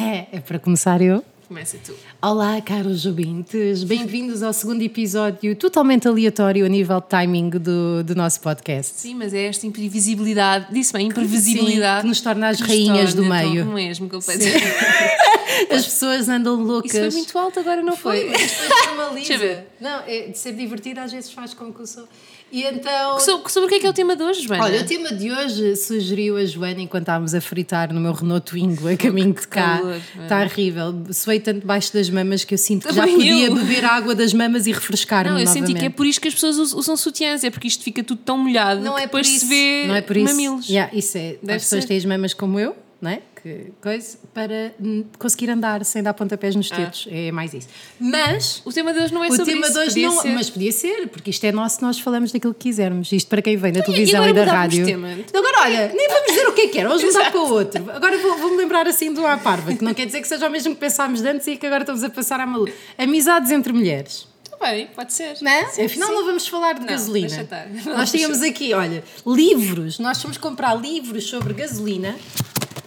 [0.00, 1.22] É, é para começar eu.
[1.46, 1.94] Começa tu.
[2.22, 8.14] Olá, caros ouvintes, bem-vindos ao segundo episódio totalmente aleatório a nível de timing do, do
[8.14, 8.98] nosso podcast.
[8.98, 11.98] Sim, mas é esta imprevisibilidade, disse bem, imprevisibilidade.
[11.98, 13.64] Sim, que nos torna as nos rainhas do torna meio.
[13.64, 14.32] tão mesmo, que eu Sim.
[14.38, 14.54] pensei.
[15.70, 16.94] As pessoas andam loucas.
[16.94, 18.30] Isso foi muito alto, agora não foi.
[18.30, 19.66] Foi, isto foi uma Deixa eu ver.
[19.80, 22.08] Não, é de ser divertido às vezes faz com que eu sou.
[22.52, 23.20] E então.
[23.20, 24.64] Sobre, sobre o que é que é o tema de hoje, Joana?
[24.64, 28.44] Olha, o tema de hoje sugeriu a Joana enquanto estávamos a fritar no meu Renault
[28.50, 29.78] Twingo a caminho de cá.
[29.78, 31.02] calor, Está horrível.
[31.12, 33.54] Suei tanto debaixo das mamas que eu sinto que já Também podia eu.
[33.54, 35.68] beber água das mamas e refrescar-me Não, eu novamente.
[35.68, 38.02] senti que é por isto que as pessoas us- usam sutiãs, é porque isto fica
[38.02, 39.40] tudo tão molhado Não é por depois isso.
[39.40, 40.26] se vê não é por isso.
[40.30, 40.68] mamilos.
[40.68, 41.36] Yeah, isso é.
[41.42, 41.88] Deve as pessoas ser.
[41.88, 43.22] têm as mamas como eu, não é?
[43.42, 44.72] Que coisa, para
[45.18, 47.08] conseguir andar sem dar pontapés nos dedos.
[47.10, 47.68] É mais isso.
[47.98, 48.60] Mas.
[48.66, 50.20] O tema de hoje não é o sobre tema isso, de hoje não.
[50.20, 50.28] ser.
[50.34, 53.10] Mas podia ser, porque isto é nosso, nós falamos daquilo que quisermos.
[53.12, 54.84] Isto para quem vem da e televisão agora e da rádio.
[54.84, 55.08] tema?
[55.34, 57.90] Agora, olha, nem vamos dizer o que é que era, vamos mudar para o outro.
[57.90, 60.50] Agora vou- vou-me lembrar assim do à parva, que não quer dizer que seja o
[60.50, 62.72] mesmo que pensámos antes e que agora estamos a passar à maluca.
[62.98, 64.28] Amizades entre mulheres.
[64.50, 65.36] Tá bem, pode ser.
[65.40, 65.64] Não é?
[65.68, 66.14] Sim, Afinal, sim.
[66.14, 67.48] não vamos falar de Não, gasolina.
[67.86, 69.98] Nós tínhamos aqui, olha, livros.
[69.98, 72.14] Nós fomos comprar livros sobre gasolina.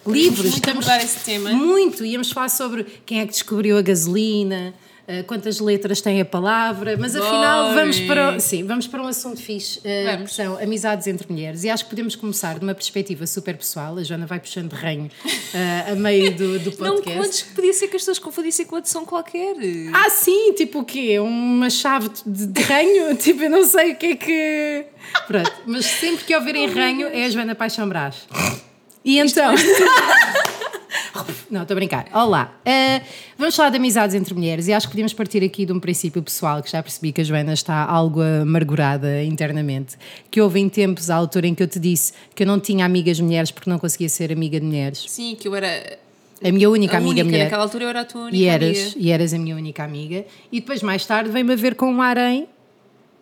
[0.06, 1.52] Livros, muito estamos abordar esse tema.
[1.52, 2.04] Muito.
[2.06, 4.74] Íamos falar sobre quem é que descobriu a gasolina,
[5.08, 9.42] eh, quantas letras tem a palavra, mas afinal vamos para, sim, vamos para um assunto
[9.42, 10.30] fixe, eh, Vamos.
[10.32, 11.64] que são amizades entre mulheres.
[11.64, 13.98] E acho que podemos começar de uma perspectiva super pessoal.
[13.98, 15.10] A Joana vai puxando de ranho
[15.54, 17.20] eh, a meio do, do Não podcast.
[17.20, 19.56] contes que podia ser que as pessoas confundissem com a adição qualquer.
[19.94, 21.20] Ah, sim, tipo o quê?
[21.20, 23.16] Uma chave de, de ranho?
[23.16, 24.86] tipo, eu não sei o que é que.
[25.28, 28.28] Pronto, mas sempre que ouvirem ranho é a Joana Paixão Brás.
[29.04, 29.54] E então.
[31.50, 32.08] Não, estou a brincar.
[32.14, 32.52] Olá.
[32.66, 33.02] Eh,
[33.38, 36.22] vamos falar de amizades entre mulheres e acho que podíamos partir aqui de um princípio
[36.24, 39.96] pessoal que já percebi que a Joana está algo amargurada internamente.
[40.32, 42.84] Que houve em tempos a altura em que eu te disse que eu não tinha
[42.86, 45.06] amigas mulheres porque não conseguia ser amiga de mulheres.
[45.08, 46.00] Sim, que eu era
[46.44, 47.44] A minha única a amiga única, mulher.
[47.44, 48.94] naquela altura eu era a tua única E eras, amiga.
[48.98, 50.26] e eras a minha única amiga.
[50.52, 52.48] E depois, mais tarde, vem-me a ver com um harém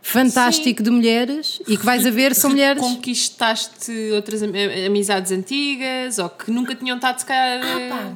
[0.02, 2.81] fantástico de mulheres e que vais a ver são mulheres.
[2.81, 4.52] Conquistaste outras am-
[4.88, 7.62] amizades antigas ou que nunca tinham estado, se calhar.
[7.90, 8.12] Pá,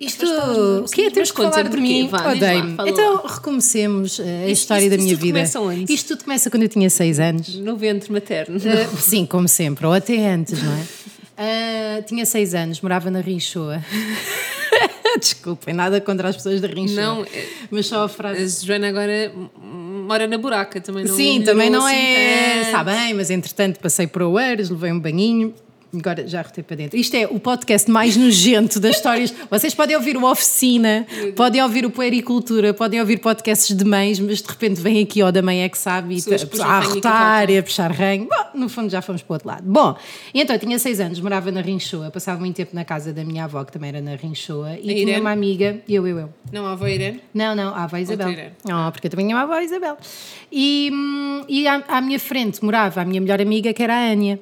[0.00, 2.10] Isto, Afastadas o que é temos que falar de mim?
[2.12, 2.76] Odeio-me.
[2.90, 5.38] Então, recomecemos eh, a história isso- da minha vida.
[5.38, 5.92] começa onde?
[5.92, 7.54] Isto tudo começa quando eu tinha 6 anos.
[7.56, 8.56] No ventre materno.
[8.58, 10.82] Eh, sim, como sempre, ou até antes, não é?
[11.36, 13.82] Eh, tinha 6 anos, morava na Rinchoa.
[15.18, 17.00] Desculpem, nada contra as pessoas da Rinchoa.
[17.00, 17.26] Não,
[17.70, 18.42] mas só a frase.
[18.62, 19.32] A Joana agora
[20.04, 21.04] mora na buraca também.
[21.04, 22.54] Não Sim, também não assim é.
[22.54, 22.66] tanto.
[22.66, 25.54] Está bem, mas entretanto passei para o Eiras, levei um banhinho.
[25.98, 26.98] Agora já rotei para dentro.
[26.98, 29.32] Isto é o podcast mais nojento das histórias.
[29.50, 31.06] Vocês podem ouvir o Oficina,
[31.36, 35.30] podem ouvir o Puericultura, podem ouvir podcasts de mães, mas de repente vem aqui o
[35.30, 38.28] da mãe é que sabe e tá- a e arrotar e a puxar ranho.
[38.28, 39.62] Bom, no fundo já fomos para o outro lado.
[39.64, 39.96] Bom,
[40.32, 43.44] então eu tinha seis anos, morava na Rinchoa, passava muito tempo na casa da minha
[43.44, 45.20] avó, que também era na Rinchoa, e tinha Irene?
[45.20, 46.28] uma amiga, eu, eu, eu.
[46.52, 47.20] Não, a avó Irene.
[47.32, 48.30] Não, não, a avó Isabel.
[48.30, 48.52] Irene.
[48.64, 49.96] Oh, porque eu também tinha uma avó Isabel.
[50.50, 54.10] E, hum, e à, à minha frente morava a minha melhor amiga, que era a
[54.12, 54.38] Ania.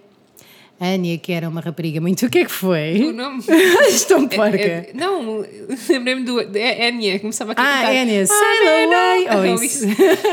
[0.82, 2.26] A Ania, que era uma rapariga muito.
[2.26, 3.12] O que é que O foi?
[3.12, 3.41] nome.
[3.88, 4.56] Estou porca.
[4.56, 5.44] É- é- não,
[5.88, 6.41] lembrei-me do.
[6.59, 7.97] É Enya, começava a Ah, cantar.
[7.97, 9.59] Ania, Ah, sail não, away!
[9.59, 9.87] Oh, isso.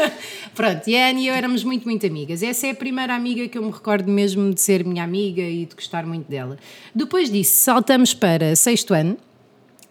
[0.55, 2.41] Pronto, e a Ania e eu éramos muito, muito amigas.
[2.41, 5.65] Essa é a primeira amiga que eu me recordo mesmo de ser minha amiga e
[5.65, 6.57] de gostar muito dela.
[6.95, 9.17] Depois disso, saltamos para sexto ano,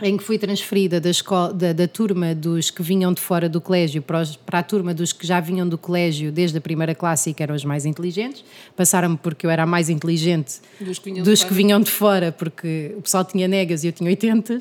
[0.00, 3.60] em que fui transferida da, escola, da, da turma dos que vinham de fora do
[3.60, 6.94] colégio para, os- para a turma dos que já vinham do colégio desde a primeira
[6.94, 8.44] classe e que eram os mais inteligentes.
[8.76, 11.48] Passaram-me porque eu era a mais inteligente Dos que vinham de dos fora.
[11.48, 14.59] que vinham de fora, porque o pessoal tinha negas e eu tinha 80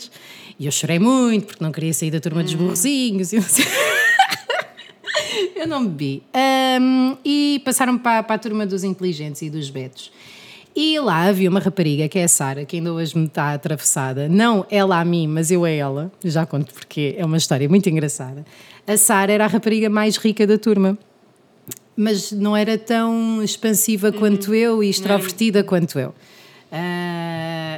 [0.60, 2.44] e eu chorei muito porque não queria sair da turma Hum.
[2.46, 3.32] dos burrozinhos.
[3.32, 3.66] e não sei-
[5.56, 6.24] eu não bebi.
[6.34, 10.12] Ahm, e passaram para, para a turma dos inteligentes e dos betos.
[10.80, 14.30] E lá havia uma rapariga, que é a Sara, que ainda hoje me está atravessada.
[14.30, 16.12] Não ela a mim, mas eu a ela.
[16.24, 18.46] Já conto porque é uma história muito engraçada.
[18.86, 20.96] A Sara era a rapariga mais rica da turma.
[21.96, 26.14] Mas não era tão expansiva quanto eu e extrovertida quanto eu.
[26.72, 27.17] Ah,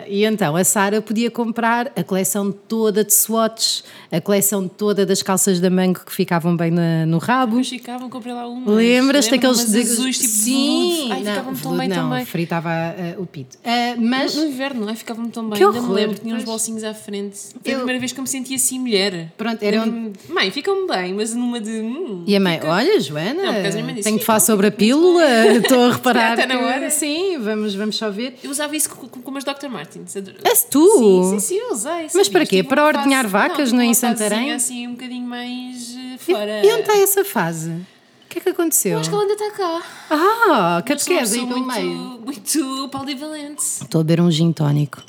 [0.09, 5.22] e então a Sara podia comprar a coleção toda de swatches, a coleção toda das
[5.22, 7.52] calças da mango que ficavam bem na- no rabo.
[7.52, 8.73] Depois ficavam, comprei lá umas.
[8.76, 11.14] Lembras-te daqueles umas azuis tipo de Sim, veludo.
[11.14, 12.26] Ai, não, ficavam tão bem não, também.
[12.26, 13.58] fritava ah, o pito.
[13.64, 15.58] Ah, mas No inverno, ai, ficavam tão bem.
[15.58, 17.38] Que Ainda me horror, lembro, tinha uns bolsinhos à frente.
[17.38, 19.32] Foi Eu- a primeira vez que eu me senti assim mulher.
[19.38, 21.70] Pronto, era Lembro-me, Mãe, ficam bem, mas numa de.
[21.82, 24.67] Hum, E a mãe, fica- olha, Joana, Não, mãe disse, tenho de "Fica, falar sobre
[24.67, 25.23] a pílula,
[25.58, 26.34] estou a reparar.
[26.34, 26.90] Está na que- hora.
[26.90, 28.38] Sim, vamos, vamos só ver.
[28.44, 29.67] Eu usava isso com, com, com as Dr.
[29.70, 29.98] Martens.
[30.17, 30.87] Adoro- És tu?
[30.97, 32.07] Sim, sim, sim, usei.
[32.13, 32.57] Mas para quê?
[32.57, 34.51] Tive Para ordenhar fase- vacas, não é, em Santarém?
[34.53, 36.66] assim um bocadinho mais eh, E, fora.
[36.66, 37.69] e onde está essa fase?
[37.72, 38.91] O que é que aconteceu?
[38.93, 39.81] Eu acho que ela ainda está cá.
[40.11, 41.96] Ah, catequese aí pessoa pelo meio.
[41.97, 42.25] muito,
[42.61, 43.63] muito polivalente.
[43.81, 45.01] Estou a beber um gin tónico.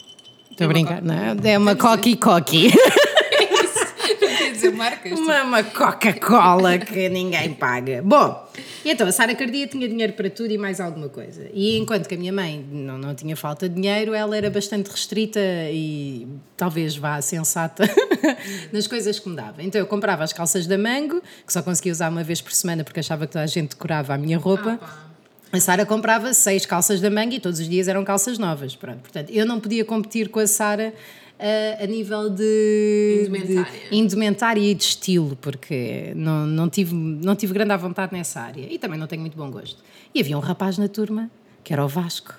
[0.50, 1.52] Estou a brincar, não é?
[1.52, 2.70] É uma coqui-coqui.
[4.80, 5.12] Marcas.
[5.12, 8.00] Uma, uma Coca-Cola que ninguém paga.
[8.02, 8.48] Bom,
[8.82, 11.50] então a Sara Cardia tinha dinheiro para tudo e mais alguma coisa.
[11.52, 14.90] E enquanto que a minha mãe não, não tinha falta de dinheiro, ela era bastante
[14.90, 15.38] restrita
[15.70, 17.84] e talvez vá sensata
[18.72, 19.62] nas coisas que me dava.
[19.62, 22.82] Então eu comprava as calças da Mango, que só conseguia usar uma vez por semana
[22.82, 24.80] porque achava que toda a gente decorava a minha roupa.
[25.52, 28.76] A Sara comprava seis calças da manga e todos os dias eram calças novas.
[28.76, 29.00] Pronto.
[29.00, 30.94] Portanto, eu não podia competir com a Sara
[31.40, 33.80] uh, a nível de Indumentária.
[33.90, 38.40] de indumentária e de estilo, porque não, não, tive, não tive grande à vontade nessa
[38.40, 39.82] área e também não tenho muito bom gosto.
[40.14, 41.30] E havia um rapaz na turma
[41.64, 42.34] que era o Vasco.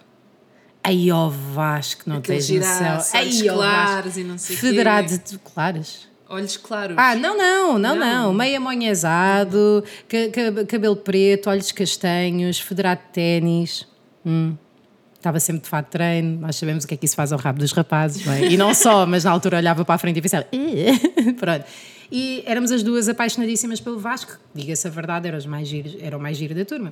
[0.83, 2.77] Aí ó Vasco, não Aqueles tens noção.
[2.77, 4.19] giraços, olhos ó claros Vasco.
[4.19, 4.61] e não sei quê.
[4.61, 6.07] Federado de claros.
[6.27, 6.95] Olhos claros.
[6.97, 8.23] Ah, não, não, não, não.
[8.27, 8.33] Não.
[8.33, 13.85] Meio amonhezado, ca- ca- cabelo preto, olhos castanhos, federado de ténis.
[14.25, 14.55] Hum.
[15.21, 17.37] Estava sempre de fato de treino, nós sabemos o que é que isso faz ao
[17.37, 18.47] rabo dos rapazes, não é?
[18.47, 20.47] E não só, mas na altura olhava para a frente e pensava,
[21.39, 21.63] pronto.
[22.11, 26.17] E éramos as duas apaixonadíssimas pelo Vasco, diga-se a verdade, eram os mais giros, era
[26.17, 26.91] o mais giro da turma.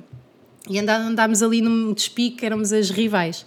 [0.68, 3.44] E andá- andámos ali num despique, éramos as rivais.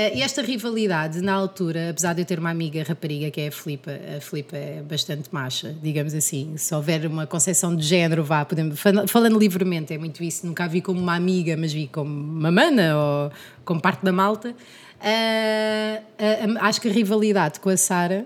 [0.00, 3.48] Eh, E esta rivalidade, na altura, apesar de eu ter uma amiga rapariga que é
[3.48, 6.56] a Filipa, a Filipa é bastante macha, digamos assim.
[6.56, 10.46] Se houver uma concepção de género, vá, podemos, fal- falando livremente, é muito isso.
[10.46, 13.32] Nunca a vi como uma amiga, mas vi como uma mana ou
[13.64, 14.54] como parte da malta.
[15.02, 18.24] Eh, eh, acho que a rivalidade com a Sara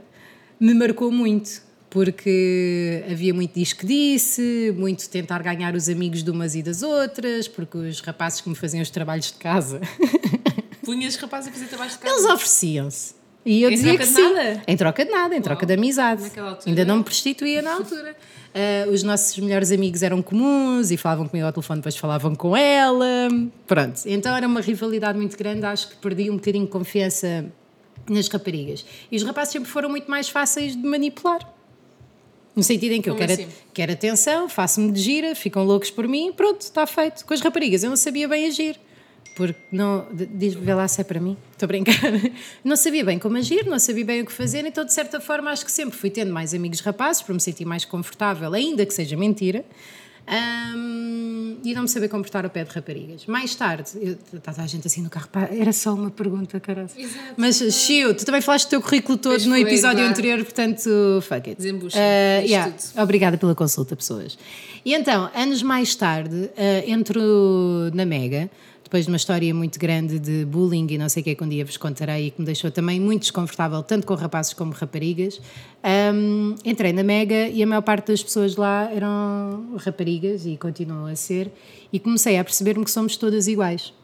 [0.60, 1.72] me marcou muito.
[1.88, 6.82] Porque havia muito diz que disse, muito tentar ganhar os amigos de umas e das
[6.82, 9.78] outras, porque os rapazes que me faziam os trabalhos de casa
[10.84, 12.14] Punhas rapazes a fazer trabalho de casa.
[12.14, 13.14] Eles ofereciam-se.
[13.44, 14.32] E eu Em dizia troca que de sim.
[14.34, 14.62] nada?
[14.68, 16.22] Em troca de nada, em troca de amizade.
[16.22, 16.70] Naquela altura.
[16.70, 18.16] Ainda não me prostituía na altura.
[18.54, 22.56] Ah, os nossos melhores amigos eram comuns e falavam comigo ao telefone, depois falavam com
[22.56, 23.28] ela.
[23.66, 24.00] Pronto.
[24.06, 25.64] Então era uma rivalidade muito grande.
[25.66, 27.46] Acho que perdi um bocadinho de confiança
[28.08, 28.84] nas raparigas.
[29.10, 31.40] E os rapazes sempre foram muito mais fáceis de manipular.
[32.54, 33.52] No sentido em que eu Como quero, assim?
[33.72, 37.24] quero atenção, faço-me de gira, ficam loucos por mim, pronto, está feito.
[37.24, 38.78] Com as raparigas eu não sabia bem agir.
[39.34, 40.06] Porque não.
[40.12, 41.36] Diz, vê lá se é para mim.
[41.52, 41.94] Estou a brincar.
[42.64, 45.50] Não sabia bem como agir, não sabia bem o que fazer, então de certa forma
[45.50, 48.92] acho que sempre fui tendo mais amigos rapazes para me sentir mais confortável, ainda que
[48.92, 49.64] seja mentira.
[50.26, 53.26] Ahm, e não me saber comportar ao pé de raparigas.
[53.26, 53.90] Mais tarde,
[54.32, 56.88] está a gente assim no carro, pá, era só uma pergunta, caralho.
[56.96, 57.34] Exato.
[57.36, 60.88] Mas, Chiu, tu também falaste do teu currículo todo Pois no foi, episódio anterior, portanto,
[61.22, 61.56] fuck it.
[61.56, 61.98] Desembucha,
[62.40, 62.72] diz yeah.
[62.98, 64.38] Obrigada pela consulta, pessoas.
[64.84, 68.48] E então, anos mais tarde, ah, entro na Mega,
[68.92, 71.42] depois de uma história muito grande de bullying e não sei o que é que
[71.42, 74.70] um dia vos contarei e que me deixou também muito desconfortável, tanto com rapazes como
[74.72, 75.40] raparigas.
[75.82, 81.06] ahm, entrei na Mega e a maior parte das pessoas lá eram raparigas e continuam
[81.06, 81.50] a ser,
[81.90, 83.94] e comecei a perceber-me que somos todas iguais.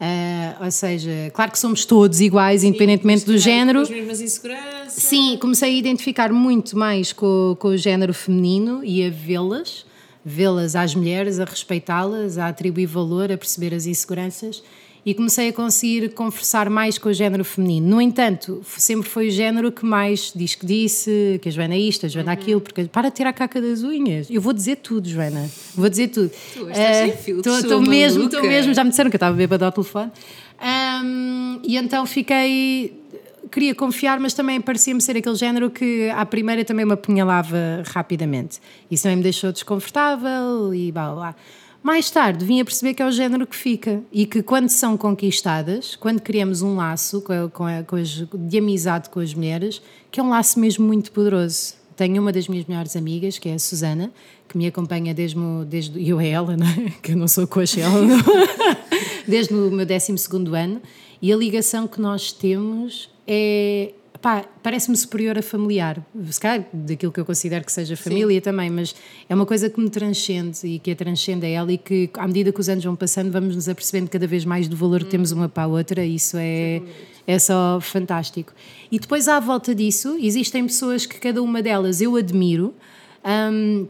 [0.00, 3.80] Ah, ou seja, claro que somos todos iguais, independentemente do género.
[3.80, 4.94] Com as mesmas inseguranças.
[4.94, 9.84] Sim, comecei a identificar muito mais com, com o género feminino e a vê-las,
[10.24, 14.62] vê-las às mulheres, a respeitá-las, a atribuir valor, a perceber as inseguranças
[15.04, 17.88] e comecei a conseguir conversar mais com o género feminino.
[17.88, 21.78] No entanto, sempre foi o género que mais diz que disse, que a Joana é
[21.78, 24.28] isto, a Joana é aquilo, porque para de tirar a caca das unhas.
[24.30, 25.50] Eu vou dizer tudo, Joana.
[25.74, 26.30] Vou dizer tudo.
[26.54, 29.66] Tu estás sem filtros, Estou mesmo, estou mesmo, já me disseram que eu estava bêbada
[29.66, 30.12] ao telefone.
[30.60, 33.01] Ahm, e então fiquei.
[33.50, 38.60] Queria confiar, mas também parecia-me ser aquele género que à primeira também me apunhalava rapidamente.
[38.90, 41.34] Isso também me deixou desconfortável e blá blá.
[41.82, 44.96] Mais tarde vim a perceber que é o género que fica e que quando são
[44.96, 49.34] conquistadas, quando criamos um laço com a- com a- com as- de amizade com as
[49.34, 51.74] mulheres, que é um laço mesmo muito poderoso.
[51.96, 54.12] Tenho uma das minhas melhores amigas, que é a Susana,
[54.48, 55.36] que me acompanha desde,
[55.66, 56.90] desde eu a ela, não é?
[57.02, 58.06] que eu não sou coxa ela,
[59.26, 60.14] desde o meu 12
[60.56, 60.80] ano,
[61.20, 63.92] e a ligação que nós temos é.
[64.20, 66.00] Pá, parece-me superior a familiar,
[66.30, 68.94] se calhar daquilo que eu considero que seja família também, mas
[69.28, 72.24] é uma coisa que me transcende e que a transcende a ela e que à
[72.28, 75.10] medida que os anos vão passando vamos nos apercebendo cada vez mais do valor que
[75.10, 76.80] temos uma para a outra isso é,
[77.26, 78.52] é só fantástico.
[78.92, 82.72] E depois à volta disso existem pessoas que cada uma delas eu admiro,
[83.24, 83.88] hum,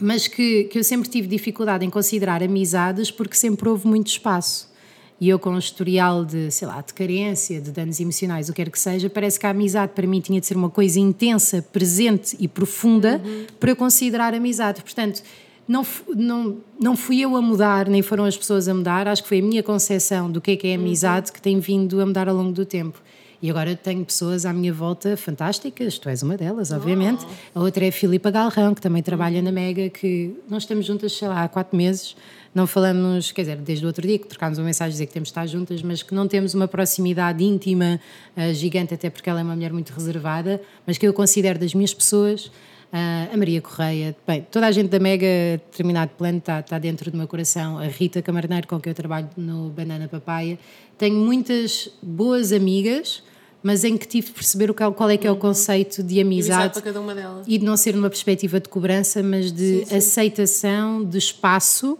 [0.00, 4.72] mas que, que eu sempre tive dificuldade em considerar amizades porque sempre houve muito espaço.
[5.20, 8.62] E eu, com um historial de, sei lá, de carência, de danos emocionais, o que
[8.62, 11.62] quer que seja, parece que a amizade para mim tinha de ser uma coisa intensa,
[11.72, 13.20] presente e profunda
[13.60, 14.82] para eu considerar amizade.
[14.82, 15.22] Portanto,
[15.66, 19.28] não, não, não fui eu a mudar, nem foram as pessoas a mudar, acho que
[19.28, 22.28] foi a minha concepção do que é que é amizade que tem vindo a mudar
[22.28, 23.00] ao longo do tempo.
[23.40, 27.26] E agora tenho pessoas à minha volta fantásticas, tu és uma delas, obviamente.
[27.54, 31.12] A outra é a Filipa Galrão, que também trabalha na Mega, que nós estamos juntas,
[31.12, 32.16] sei lá, há quatro meses.
[32.54, 35.12] Não falamos, quer dizer, desde o outro dia que trocámos uma mensagem a dizer que
[35.12, 38.00] temos de estar juntas, mas que não temos uma proximidade íntima
[38.36, 41.74] uh, gigante, até porque ela é uma mulher muito reservada, mas que eu considero das
[41.74, 42.46] minhas pessoas.
[42.46, 45.26] Uh, a Maria Correia, bem, toda a gente da Mega
[45.68, 47.76] Determinado Plano está, dentro do meu coração.
[47.76, 50.56] A Rita Camarneiro, com quem eu trabalho no Banana Papaya.
[50.96, 53.20] Tenho muitas boas amigas,
[53.64, 56.74] mas em que tive de perceber o, qual é que é o conceito de amizade.
[56.74, 57.44] para cada uma delas.
[57.48, 59.96] E de não ser numa perspectiva de cobrança, mas de sim, sim.
[59.96, 61.98] aceitação, de espaço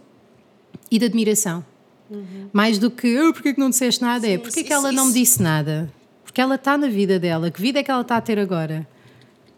[0.89, 1.65] e de admiração.
[2.09, 2.49] Uhum.
[2.53, 4.27] Mais do que, oh, porquê que não disseste nada?
[4.27, 4.95] É, sim, é, porquê que ela isso.
[4.95, 5.91] não me disse nada?
[6.23, 7.49] Porque ela está na vida dela.
[7.49, 8.87] Que vida é que ela está a ter agora?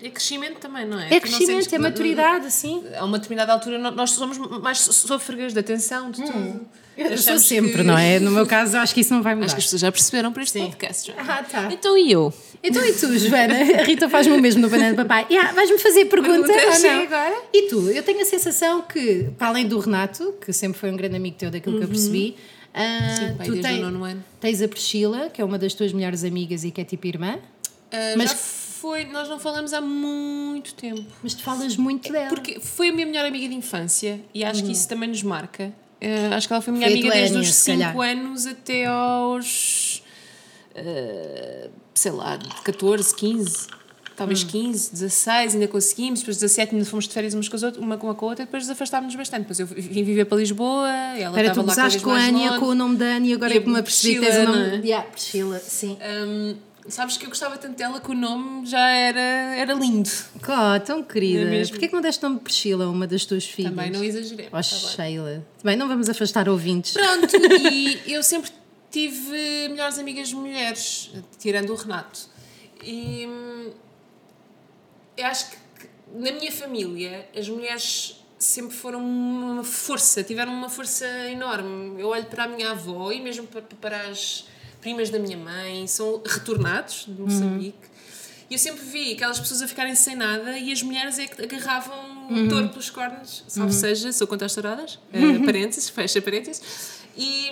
[0.01, 1.13] É crescimento também, não é?
[1.13, 2.84] É crescimento, é maturidade, sim.
[2.96, 6.62] A uma determinada altura nós somos mais sôfregas de atenção, de hum.
[6.98, 7.84] Eu sou sempre, que...
[7.84, 8.20] não é?
[8.20, 9.46] No meu caso, acho que isso não vai mudar.
[9.46, 10.66] Acho que as pessoas já perceberam por este sim.
[10.66, 11.08] podcast.
[11.08, 11.13] Já.
[11.22, 11.70] Ah, tá.
[11.72, 12.34] Então e eu?
[12.63, 13.54] Então e tu, Joana?
[13.80, 15.27] A Rita faz-me o mesmo no Banana Papai.
[15.30, 17.04] Yeah, Vais-me fazer pergunta Perguntas, ou não?
[17.04, 17.42] agora?
[17.54, 17.89] E tu?
[17.89, 21.38] Eu tenho a sensação que, para além do Renato, que sempre foi um grande amigo
[21.38, 21.82] teu daquilo uhum.
[21.82, 22.36] que eu percebi,
[22.74, 26.72] uh, Sim, tu tens, tens a Priscila, que é uma das tuas melhores amigas e
[26.72, 27.36] que é tipo irmã.
[27.36, 31.06] Uh, mas já foi, nós não falamos há muito tempo.
[31.22, 32.30] Mas tu falas muito dela.
[32.30, 34.68] Porque foi a minha melhor amiga de infância e acho uhum.
[34.68, 35.74] que isso também nos marca.
[36.01, 40.04] Uh, acho que ela foi minha foi amiga desde os 5 anos até aos.
[40.75, 43.68] Uh, sei lá, 14, 15.
[44.16, 44.48] Talvez hum.
[44.48, 46.20] 15, 16, ainda conseguimos.
[46.22, 48.46] Depois 17 ainda fomos de férias umas com, as outras, uma com a outra.
[48.46, 49.42] Depois afastámos-nos bastante.
[49.42, 50.89] Depois eu vim viver para Lisboa.
[50.89, 53.62] Ela Espera, tu gozaste com a Ania, com o nome da Ania, agora e é
[53.62, 54.77] que me apercebi que tens o nome.
[54.77, 54.80] É?
[54.80, 55.98] Yeah, Priscila, sim.
[56.01, 56.56] Um,
[56.89, 60.10] Sabes que eu gostava tanto dela que o nome já era, era lindo.
[60.38, 61.53] Oh, tão querida.
[61.53, 63.72] É Porquê que não deste nome Priscila, uma das tuas filhas?
[63.74, 64.48] Também não exagerei.
[64.48, 65.46] Oh, tá Sheila.
[65.63, 66.94] Bem, não vamos afastar ouvintes.
[66.94, 68.51] Pronto, e eu sempre
[68.89, 72.22] tive melhores amigas mulheres, tirando o Renato.
[72.84, 73.72] E hum,
[75.17, 75.58] eu acho que
[76.13, 82.00] na minha família as mulheres sempre foram uma força, tiveram uma força enorme.
[82.00, 84.46] Eu olho para a minha avó e mesmo para, para as
[84.88, 87.77] primas da minha mãe, são retornados de Moçambique.
[87.77, 87.98] Uhum.
[88.50, 91.41] E eu sempre vi aquelas pessoas a ficarem sem nada e as mulheres é que
[91.41, 92.46] agarravam uhum.
[92.46, 93.77] o touro pelos cornos, salvo uhum.
[93.77, 96.62] seja, sou contra as touradas, uh, parênteses, fecha parênteses.
[97.17, 97.51] E,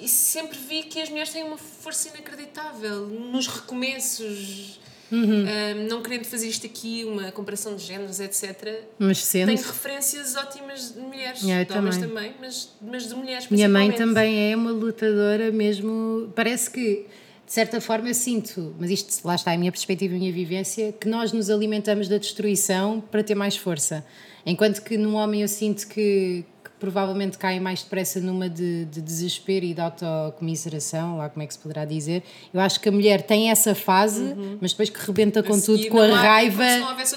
[0.00, 4.80] e, sempre vi que as mulheres têm uma força inacreditável nos recomeços
[5.12, 5.44] Uhum.
[5.44, 8.82] Um, não querendo fazer isto aqui, uma comparação de géneros, etc.
[8.98, 9.48] Mas sendo.
[9.48, 13.92] Tenho referências ótimas de mulheres, é, de homens também, mas, mas de mulheres Minha mãe
[13.92, 16.32] também é uma lutadora mesmo.
[16.34, 17.06] Parece que
[17.46, 20.20] de certa forma eu sinto, mas isto lá está é a minha perspectiva e a
[20.20, 24.02] minha vivência, que nós nos alimentamos da destruição para ter mais força.
[24.46, 26.46] Enquanto que num homem eu sinto que,
[26.82, 31.54] provavelmente caem mais depressa numa de, de, desespero e de autocomiseração, lá como é que
[31.54, 32.24] se poderá dizer.
[32.52, 34.58] Eu acho que a mulher tem essa fase, uhum.
[34.60, 36.64] mas depois que rebenta com tudo, com a há, raiva.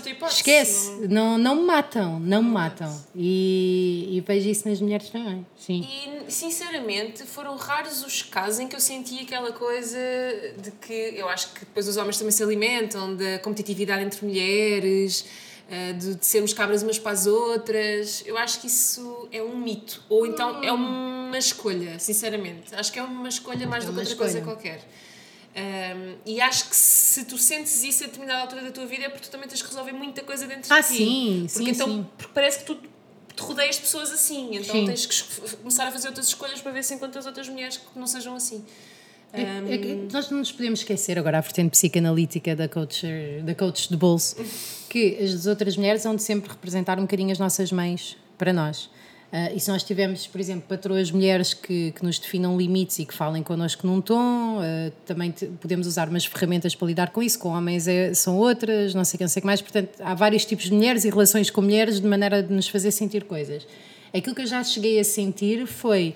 [0.05, 3.01] Hipótese, esquece, não, não, me matam, não, não me matam.
[3.15, 5.43] E, e, vejo isso nas mulheres também.
[5.57, 5.83] Sim.
[5.83, 9.97] E sinceramente foram raros os casos em que eu senti aquela coisa
[10.61, 15.25] de que eu acho que depois os homens também se alimentam da competitividade entre mulheres
[15.93, 18.23] de, de, sermos cabras umas para as outras.
[18.25, 20.03] Eu acho que isso é um mito.
[20.09, 22.73] Ou então é uma escolha, sinceramente.
[22.75, 24.31] Acho que é uma escolha mais é do que outra escolha.
[24.31, 24.87] coisa qualquer.
[25.55, 29.09] Um, e acho que se tu sentes isso a determinada altura da tua vida é
[29.09, 30.97] porque tu também tens que resolver muita coisa dentro ah, de ti.
[30.97, 32.07] Sim, porque sim, então, sim.
[32.17, 34.49] Porque parece que tu te rodeias de pessoas assim.
[34.57, 34.85] Então sim.
[34.85, 38.05] tens que começar a fazer outras escolhas para ver se encontras outras mulheres que não
[38.05, 38.65] sejam assim.
[39.41, 43.05] É, é nós não nos podemos esquecer agora a vertente psicanalítica da coach,
[43.43, 44.35] da coach de bolso
[44.89, 48.89] que as outras mulheres vão de sempre representar um bocadinho as nossas mães para nós.
[49.35, 53.05] Uh, e se nós tivermos, por exemplo, patroas mulheres que, que nos definam limites e
[53.05, 57.21] que falem connosco num tom, uh, também te, podemos usar umas ferramentas para lidar com
[57.21, 57.37] isso.
[57.37, 59.61] Com homens é, são outras, não sei quem sei que mais.
[59.61, 62.91] Portanto, há vários tipos de mulheres e relações com mulheres de maneira de nos fazer
[62.91, 63.67] sentir coisas.
[64.13, 66.15] Aquilo que eu já cheguei a sentir foi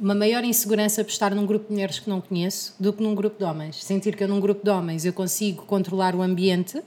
[0.00, 3.14] uma maior insegurança por estar num grupo de mulheres que não conheço do que num
[3.14, 3.84] grupo de homens.
[3.84, 6.82] Sentir que eu num grupo de homens eu consigo controlar o ambiente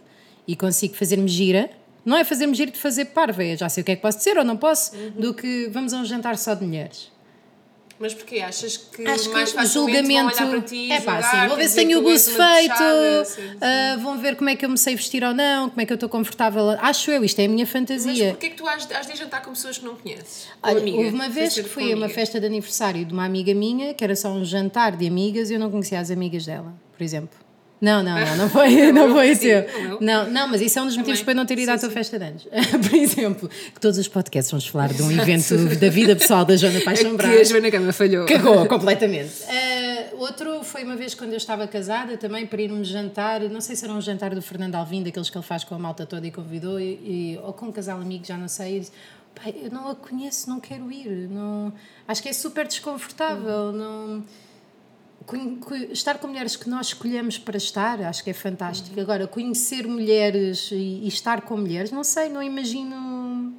[0.47, 1.69] e consigo fazer-me gira.
[2.03, 4.17] Não é fazer-me gira de fazer parva, é já sei o que é que posso
[4.17, 5.11] dizer ou não posso, uhum.
[5.11, 7.12] do que vamos a um jantar só de mulheres.
[8.03, 8.41] Mas porquê?
[8.41, 11.55] Achas que Acho mais que facilmente julgamento, vão olhar para ti É pá, sim, vão
[11.55, 14.93] ver se tenho o buço feito, uh, vão ver como é que eu me sei
[14.93, 16.71] vestir ou não, como é que eu estou confortável.
[16.81, 18.25] Acho eu, isto é a minha fantasia.
[18.25, 20.49] Mas porquê que tu has, has de jantar com pessoas que não conheces?
[20.61, 23.53] Olha, amiga, houve uma vez que fui a uma festa de aniversário de uma amiga
[23.53, 26.73] minha, que era só um jantar de amigas e eu não conhecia as amigas dela,
[26.97, 27.42] por exemplo.
[27.83, 29.65] Não, não, não, não foi, não eu foi o sim, seu.
[29.89, 29.99] não.
[29.99, 31.25] Não, não, mas isso é um dos motivos Também.
[31.25, 31.93] para não ter ido à tua sim.
[31.95, 32.43] festa de anos.
[32.89, 36.55] Por exemplo, que todos os podcasts vamos falar de um evento da vida pessoal da
[36.55, 37.41] Joana Paixão que Brás.
[37.41, 38.25] a Joana Gama falhou.
[38.25, 39.43] Cagou completamente.
[39.49, 43.75] Eh, outro foi uma vez quando eu estava casada, também para irmos jantar, não sei
[43.75, 46.25] se era um jantar do Fernando Alvim, daqueles que ele faz com a malta toda
[46.25, 46.83] e convidou, e,
[47.35, 48.77] e- ou com um casal amigo, já não sei.
[48.77, 48.91] E disse,
[49.35, 51.27] Pai, eu não a conheço, não quero ir.
[51.29, 51.73] Não,
[52.07, 53.71] acho que é super desconfortável.
[53.71, 54.23] Não,
[55.91, 58.99] estar com mulheres que nós escolhemos para estar, acho que é fantástico.
[58.99, 63.53] Agora, conhecer mulheres e, e estar com mulheres, não sei, não imagino.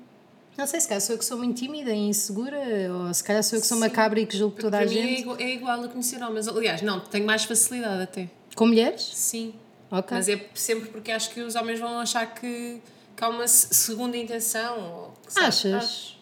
[0.57, 2.57] Não sei, se calhar sou eu que sou muito tímida e insegura,
[2.93, 4.89] ou se calhar sou eu que sou uma cabra e que julgo toda Para a
[4.89, 5.21] mim é gente.
[5.23, 6.47] igual, é igual a conhecer homens.
[6.47, 8.29] Aliás, não, tenho mais facilidade até.
[8.55, 9.03] Com mulheres?
[9.15, 9.53] Sim.
[9.91, 10.17] Ok.
[10.17, 12.81] Mas é sempre porque acho que os homens vão achar que,
[13.17, 14.79] que há uma se- segunda intenção.
[14.79, 15.75] Ou, Achas?
[15.75, 16.19] acho.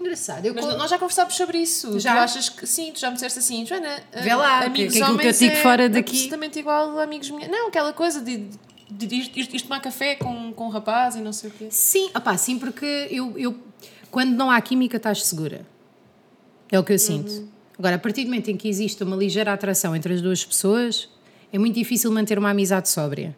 [0.00, 0.44] Engraçado.
[0.44, 1.98] Eu Mas nós já conversámos sobre isso.
[1.98, 2.12] Já?
[2.14, 5.04] Tu achas que sim, tu já me disseste assim, Joana, Vê lá, amigos que que
[5.04, 7.50] eu digo é fora daqui- absolutamente igual a amigos mulheres.
[7.50, 8.48] Não, aquela coisa de,
[8.90, 11.68] de, de, de tomar café com, com um rapaz e não sei o quê.
[11.70, 13.56] Sim, opá, sim, porque eu, eu
[14.10, 15.66] quando não há química estás segura.
[16.70, 17.30] É o que eu sinto.
[17.30, 17.48] Uhum.
[17.78, 21.08] Agora, a partir do momento em que existe uma ligeira atração entre as duas pessoas,
[21.52, 23.36] é muito difícil manter uma amizade sóbria.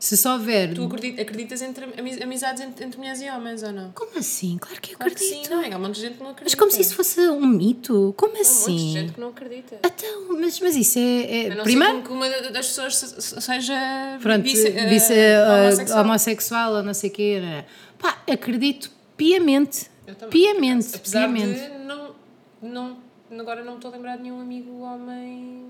[0.00, 0.72] Se só houver.
[0.74, 3.92] Tu acredit- acreditas entre ami- amizades entre, entre mulheres e homens ou não?
[3.92, 4.56] Como assim?
[4.58, 5.44] Claro que eu Claro que acredito.
[5.46, 5.70] sim, não é?
[5.72, 6.44] Há um monte de gente que não acredita.
[6.44, 8.14] Mas como se isso fosse um mito?
[8.16, 8.92] Como Há um monte de assim?
[8.92, 9.78] gente que não acredita.
[9.84, 11.48] Então, mas, mas isso é.
[11.48, 12.02] é primeiro.
[12.02, 16.00] que uma das pessoas se- se- seja Pronto, bisse- eh, uh, homossexual.
[16.04, 17.38] homossexual ou não sei o quê.
[17.42, 17.66] né?
[17.98, 19.90] Pá, acredito piamente.
[20.06, 21.60] Eu também, Piamente, Apesar piamente.
[21.60, 22.16] de não,
[22.62, 22.96] não,
[23.38, 25.66] agora não me estou a lembrar de nenhum amigo homem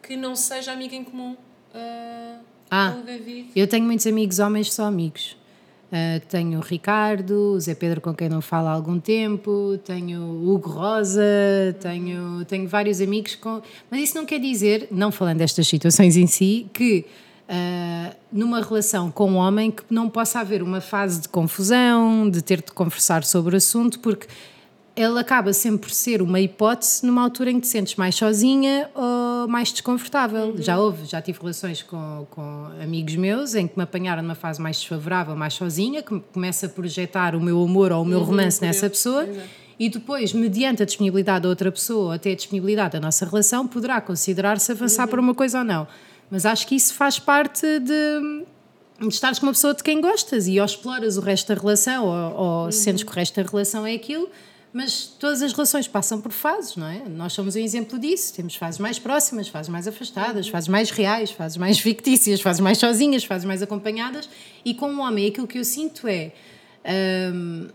[0.00, 1.36] que não seja amigo em comum.
[1.74, 2.38] ah,
[2.76, 2.96] Ah.
[3.54, 5.36] Eu tenho muitos amigos homens, só amigos.
[5.92, 10.20] Uh, tenho o Ricardo, o Zé Pedro com quem não falo há algum tempo, tenho
[10.20, 11.22] o Hugo Rosa,
[11.80, 13.62] tenho, tenho vários amigos com.
[13.88, 17.06] Mas isso não quer dizer, não falando destas situações em si, que
[17.48, 22.42] uh, numa relação com um homem que não possa haver uma fase de confusão, de
[22.42, 24.26] ter de conversar sobre o assunto, porque
[24.96, 28.88] ele acaba sempre por ser uma hipótese numa altura em que te sentes mais sozinha
[28.94, 30.54] ou mais desconfortável.
[30.58, 34.62] Já houve, já tive relações com, com amigos meus em que me apanharam numa fase
[34.62, 38.60] mais desfavorável, mais sozinha, que começa a projetar o meu amor ou o meu romance
[38.60, 39.24] por nessa pessoa.
[39.24, 39.64] Exato.
[39.76, 43.66] E depois, mediante a disponibilidade da outra pessoa, ou até a disponibilidade da nossa relação,
[43.66, 45.88] poderá considerar-se avançar para uma coisa ou não.
[46.30, 48.44] Mas acho que isso faz parte de,
[49.00, 52.06] de estares com uma pessoa de quem gostas e ou exploras o resto da relação
[52.06, 54.28] ou, ou sentes que o resto da relação é aquilo,
[54.74, 57.08] mas todas as relações passam por fases, não é?
[57.08, 58.34] Nós somos um exemplo disso.
[58.34, 62.78] Temos fases mais próximas, fases mais afastadas, fases mais reais, fases mais fictícias, fases mais
[62.78, 64.28] sozinhas, fases mais acompanhadas.
[64.64, 66.32] E com um homem, aquilo que eu sinto é
[67.32, 67.68] hum,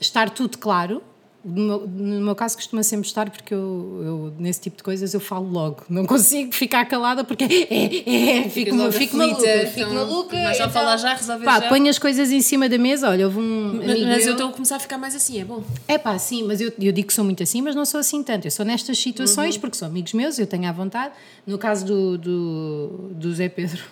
[0.00, 1.00] estar tudo claro.
[1.42, 5.14] No meu, no meu caso costuma sempre estar porque eu, eu, nesse tipo de coisas
[5.14, 9.80] eu falo logo não consigo ficar calada porque é, é, fico, logo fico maluca fico
[9.80, 11.68] então, maluca mas só então, falar já, resolver pá, já.
[11.68, 14.48] ponho as coisas em cima da mesa olha houve um Mas, amigo mas eu estou
[14.48, 15.64] a começar a ficar mais assim, é bom.
[15.88, 18.22] é pá, sim, mas eu, eu digo que sou muito assim, mas não sou assim
[18.22, 18.46] tanto.
[18.46, 19.60] Eu sou nestas situações Uhum.
[19.62, 21.14] porque são amigos meus, eu tenho à vontade.
[21.46, 23.82] No caso do, do, do Zé Pedro,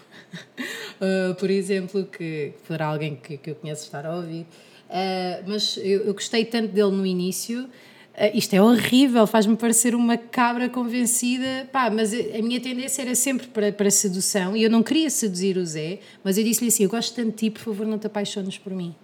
[1.01, 4.47] uh, por exemplo, que poderá alguém que, que eu conheço estar a ouvir,
[4.89, 7.65] uh, mas eu, eu gostei tanto dele no início.
[7.65, 11.69] Uh, isto é horrível, faz-me parecer uma cabra convencida.
[11.73, 15.57] Pá, mas a minha tendência era sempre para, para sedução e eu não queria seduzir
[15.57, 18.07] o Zé, mas eu disse-lhe assim: Eu gosto tanto de ti, por favor, não te
[18.07, 18.95] apaixones por mim.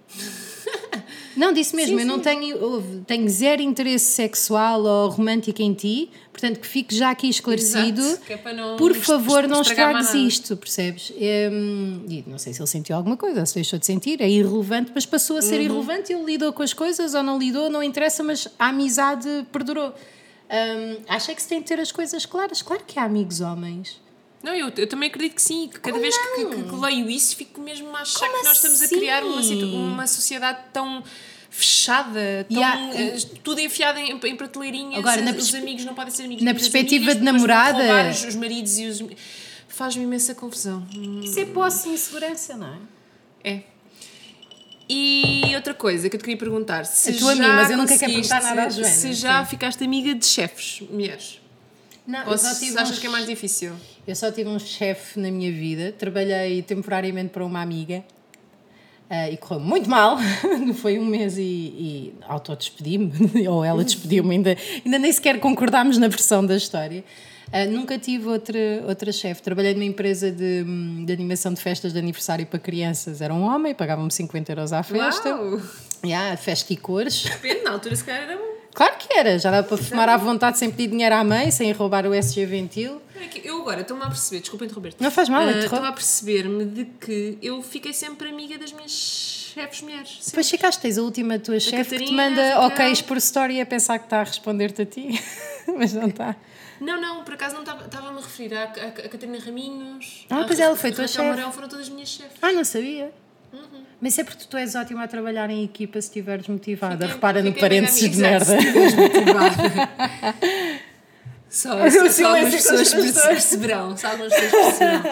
[1.35, 2.21] Não, disse mesmo, Sim, eu não sim.
[2.23, 8.01] tenho, tenho zero interesse sexual ou romântico em ti, portanto que fique já aqui esclarecido.
[8.01, 11.11] Exato, é não Por est- favor, não estragues isto, percebes?
[11.51, 14.91] Hum, e não sei se ele sentiu alguma coisa, se deixou de sentir, é irrelevante,
[14.95, 15.61] mas passou a ser Uhum.
[15.63, 16.13] irrelevante.
[16.13, 19.93] Ele lidou com as coisas ou não lidou, não interessa, mas a amizade perdurou.
[20.49, 22.61] Hum, acha que se tem de ter as coisas claras?
[22.61, 23.99] Claro que há amigos homens.
[24.45, 25.67] Não, eu, eu também acredito que sim.
[25.67, 28.57] Que cada vez que, que- que leio isso, fico mesmo a achar Como que nós
[28.57, 28.95] estamos a assim?
[28.97, 31.03] criar uma, uma sociedade tão
[31.49, 32.93] fechada, tão, Yeah.
[32.99, 34.99] eh, tudo enfiado em, em prateleirinhas.
[34.99, 38.09] Agora, na os perspe- amigos não podem ser amigos na perspectiva amigas, de namorada- roubar
[38.11, 39.03] Os, os maridos e os.
[39.67, 40.85] Faz-me imensa confusão.
[41.23, 42.67] Isso é posse e insegurança, não
[43.43, 43.51] é?
[43.51, 43.63] É.
[44.87, 47.97] E outra coisa que eu te queria perguntar: se A tua já mas eu nunca
[47.97, 51.39] quero perguntar nada à Joana, Se já ficaste amiga de chefes, mulheres?
[52.07, 53.73] Não, Ou eu só tive achas uns- que é mais difícil?
[54.07, 58.03] Eu só tive um chefe na minha vida, trabalhei temporariamente para uma amiga
[59.09, 60.17] ah, e correu muito mal.
[60.81, 63.11] Foi um mês e, e autodespedi-me,
[63.49, 67.03] ou ela despediu-me, ainda, ainda nem sequer concordámos na versão da história.
[67.51, 69.41] Ah, nunca tive outra, outra chefe.
[69.41, 70.63] Trabalhei numa empresa de,
[71.05, 73.21] de animação de festas de aniversário para crianças.
[73.21, 75.29] Era um homem, pagavam-me 50 euros à festa.
[75.35, 75.61] Uau!
[76.03, 77.23] Yeah, festa e cores.
[77.23, 78.54] Depende, na altura se calhar era bom.
[78.75, 81.71] Claro que era, já dá para fumar à vontade sem pedir dinheiro à mãe, sem
[81.71, 83.01] roubar o SG Ventil.
[83.15, 85.01] É Eu agora estou-me a perceber, desculpa interromper-te.
[85.01, 85.73] Não faz mal, Ah, interrompe.
[85.75, 90.09] Estou a perceber-me de que eu fiquei sempre amiga das minhas chefes mulheres.
[90.09, 90.25] Sempre.
[90.25, 93.97] Depois chegaste, tens a última tua chefe que te manda ok's por story a pensar
[93.97, 95.07] que está a responder-te a ti,
[95.77, 96.35] mas não está.
[96.81, 100.25] Não, não, por acaso não estava- estava-me a referir à, à, à Catarina Raminhos.
[100.29, 101.35] Ah, à pois ela foi tua Raquel chefe.
[101.37, 102.33] Mourão, foram todas minhas chefes.
[102.41, 103.13] Ah, não sabia.
[104.01, 106.95] Mas isso é porque tu és ótima a trabalhar em equipa se estiveres motivada.
[106.97, 108.55] Fiquei- Repara no fiquei parênteses mega de merda.
[108.55, 109.55] exato, se motivada.
[111.49, 113.95] Só, só, só algumas pessoas das perceberão.
[113.97, 115.03] Só algumas pessoas perceberão.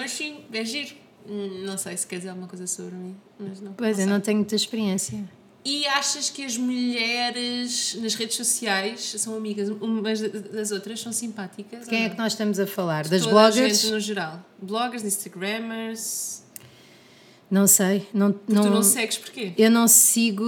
[0.00, 0.94] Mas sim, é giro.
[1.28, 3.16] Hum, Não sei se quer dizer alguma coisa sobre mim.
[3.38, 3.72] Mas não.
[3.74, 5.22] Pois, eu não tenho muita experiência.
[5.64, 11.00] E achas que as mulheres nas redes sociais são amigas umas das outras?
[11.00, 11.86] São simpáticas?
[11.88, 13.08] Quem é que nós estamos a falar?
[13.08, 13.84] Das Toda a bloggers?
[13.90, 14.44] no geral.
[14.60, 16.42] Bloggers, Instagrammers.
[17.50, 18.06] Não sei.
[18.12, 19.52] Não, Tu não não, segues porquê?
[19.56, 20.44] eu não sigo.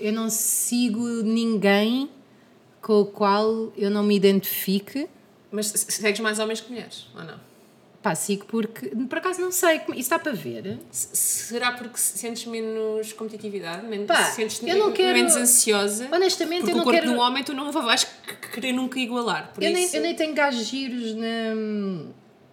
[0.00, 2.08] Eu não sigo ninguém
[2.80, 5.08] com o qual eu não me identifique.
[5.50, 7.40] Mas se- segues mais homens que mulheres, ou não?
[8.02, 8.88] Pá, sigo porque.
[8.90, 9.80] Por acaso não sei.
[9.96, 10.78] Isso dá para ver?
[10.92, 13.84] Será porque sentes menos competitividade?
[13.86, 16.08] Menos, Pá, sentes eu não quero- menos ansiosa?
[16.12, 18.06] Honestamente, porque eu não o corpo quero- do homem tu não vais
[18.52, 19.50] querer nunca igualar.
[19.52, 21.54] Por Eu nem, isso, eu nem tenho gajos giros na,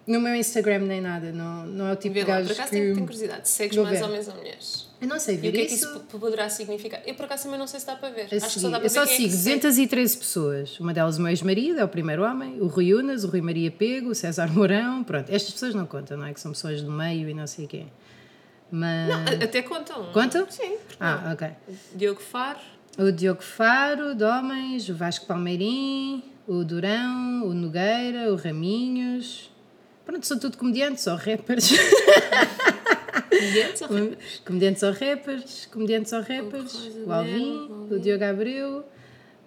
[0.07, 1.31] no meu Instagram nem nada.
[1.31, 2.75] Não, não é o tipo vê de lá, por gajo acaso que.
[2.77, 3.49] tenho, tenho curiosidade.
[3.49, 4.05] Segues mais ver.
[4.05, 4.87] homens ou mulheres?
[5.01, 5.85] Eu não sei E ver o que é que isso.
[5.85, 7.01] isso poderá significar?
[7.05, 8.27] Eu por acaso também não sei se dá para ver.
[8.31, 9.55] a Acho que só dá para eu ver só quem é sigo segue.
[9.59, 10.79] 213 pessoas.
[10.79, 13.69] Uma delas o meu ex-marido, é o primeiro homem, o Rui Unas, o Rui Maria
[13.71, 15.03] Pego, o César Mourão.
[15.03, 16.33] Pronto, estas pessoas não contam, não é?
[16.33, 17.85] Que são pessoas do meio e não sei o quê.
[18.71, 19.09] Mas.
[19.11, 20.05] A- Até contam.
[20.13, 20.45] Contam?
[20.49, 20.77] Sim.
[20.99, 21.47] Ah, ok.
[21.95, 22.59] Diogo Faro.
[22.97, 29.51] O Diogo Faro, de Homens, o Vasco Palmeirim, o Durão, o Nogueira, o Raminhos.
[30.05, 31.71] Pronto, são tudo comediantes ou rappers.
[33.29, 34.41] Comediantes ou rappers?
[34.45, 36.71] comediantes ou rappers, comediantes ou rappers.
[36.71, 38.83] Coisa O Alvin, o o Diogo Abreu,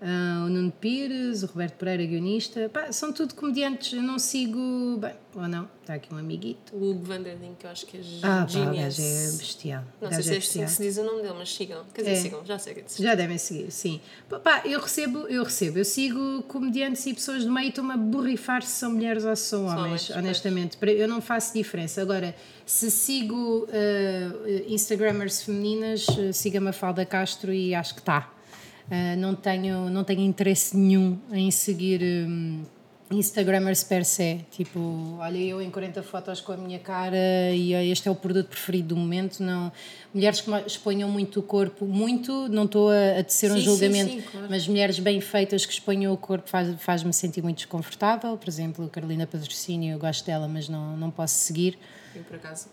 [0.00, 2.68] ah, o Nuno Pires, o Roberto Pereira, guionista.
[2.68, 3.92] Pá, são tudo comediantes.
[3.92, 4.98] Eu não sigo.
[4.98, 6.74] Bem, ou não, está aqui um amiguito.
[6.76, 8.76] O Hugo Vanderding, que eu acho que é Ah, pá, genius.
[8.76, 9.84] gajo é bestial.
[10.00, 11.82] Não sei se é é assim que se diz o nome dele, mas sigam.
[11.94, 12.16] Quer dizer, É.
[12.16, 12.84] sigam, já sei.
[12.98, 14.00] Já devem seguir, sim.
[14.28, 17.92] Pá, Pá, eu recebo, eu recebo, eu sigo comediantes e pessoas do meio e estou-me
[17.92, 20.18] a borrifar se são mulheres ou se são homens, homens, pois.
[20.18, 20.76] honestamente.
[20.76, 22.00] Para- Eu não faço diferença.
[22.02, 28.30] Agora, se sigo eh, Instagramers femininas, eh, siga a Mafalda Castro e acho que está.
[29.16, 32.62] Não, tenho, não tenho interesse nenhum em seguir hum,
[33.10, 34.40] Instagramers per se.
[34.50, 37.16] Tipo, olha, eu em 40 fotos com a minha cara
[37.52, 39.40] e eh, este é o produto preferido do momento.
[39.42, 39.70] Não,
[40.12, 43.64] mulheres que exponham muito o corpo, muito, não estou a, a tecer um Sim, sim,
[43.64, 44.46] julgamento, sim, claro.
[44.50, 48.36] mas mulheres bem feitas que exponham o corpo faz- faz-me sentir muito desconfortável.
[48.36, 51.78] Por exemplo, Carolina Patrocínio, eu gosto dela, mas não, não posso seguir.
[52.14, 52.68] Eu, por acaso,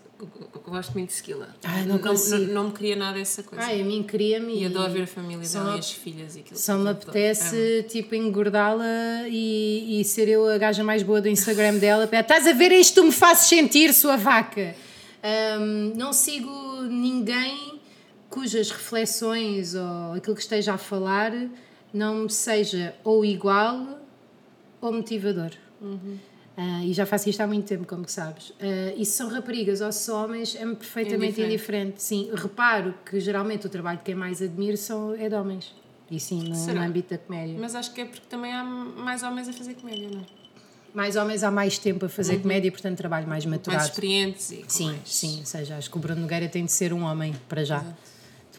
[0.66, 1.48] gosto muito de Skilla.
[1.62, 3.64] Ai, não não, não, não me queria nada essa coisa.
[3.64, 4.60] Ai, a mim queria-me.
[4.60, 6.58] e adoro ver a família dela e as filhas e aquilo.
[6.58, 11.76] Só me apetece, tipo, engordá-la e, e ser eu a gaja mais boa do Instagram
[11.76, 12.08] dela.
[12.12, 14.74] Estás a ver isto, tu me fazes sentir, sua vaca.
[15.22, 17.80] Ahm, não sigo ninguém
[18.28, 21.32] cujas reflexões ou aquilo que esteja a falar
[21.92, 24.00] não me seja ou igual
[24.80, 25.52] ou motivador.
[26.56, 28.52] Ah, e já faço isto há muito tempo, como que sabes.
[28.60, 31.54] Ah, e se são raparigas ou se são homens, é-me perfeitamente Indiferente.
[31.54, 32.02] indiferente.
[32.02, 35.74] Sim, reparo que geralmente o trabalho de quem mais admiro são, é de homens.
[36.10, 36.80] E sim, no, Será?
[36.80, 37.56] no âmbito da comédia.
[37.58, 40.24] Mas acho que é porque também há mais homens a fazer comédia, não é?
[40.94, 43.80] Mais homens há mais tempo a fazer comédia e, portanto, trabalho mais maturado.
[43.80, 45.40] Mais experientes e com Sim, mais- sim.
[45.40, 47.84] Ou seja, acho que o Bruno Nogueira tem de ser um homem, para já.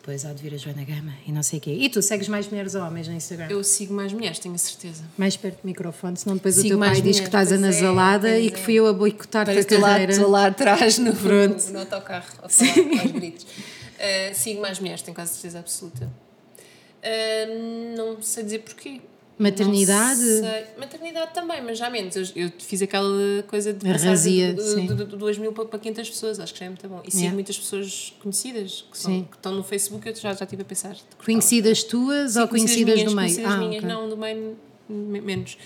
[0.06, 1.72] Depois há de vir a Joana Gama e não sei o quê.
[1.72, 3.48] E tu segues mais mulheres ou homens no Instagram?
[3.50, 5.04] Eu sigo mais mulheres, tenho a certeza.
[5.18, 7.52] Mais perto do microfone, senão depois o Sigo teu pai mais diz que mulheres, estás
[7.52, 8.52] é, anasalada pois e é.
[8.52, 10.12] que fui eu a boicotar-te a Parece estou lá, carreira.
[10.12, 11.66] estou lá atrás no, Pronto.
[11.66, 13.46] no, no autocarro a falar aos gritos.
[13.46, 16.06] Uh, sigo mais mulheres, tenho quase certeza absoluta.
[16.06, 19.02] Uh, não sei dizer porquê.
[19.38, 20.20] Maternidade?
[20.22, 20.66] Não sei.
[20.78, 22.16] Maternidade também, mas já menos.
[22.16, 25.66] Eu, eu fiz aquela coisa de passar razia, de, de, de, de 2 mil para,
[25.66, 27.02] para 500 pessoas, acho que já é muito bom.
[27.04, 27.34] E sigo Yeah.
[27.36, 30.96] muitas pessoas conhecidas que, são, que estão no Facebook, eu já, já estive a pensar.
[31.24, 33.28] Conhecidas tuas Sim, ou conhecidas, minhas, do meio?
[33.28, 33.90] Conhecidas ah, minhas, ok.
[33.96, 35.58] não, do meio me- menos.